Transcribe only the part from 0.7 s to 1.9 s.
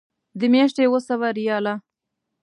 اوه سوه ریاله.